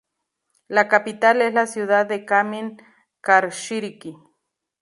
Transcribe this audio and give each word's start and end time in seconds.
La 0.67 0.87
capital 0.87 1.43
es 1.43 1.53
la 1.53 1.67
ciudad 1.67 2.07
de 2.07 2.25
Kamin-Kashyrskyi. 2.25 4.17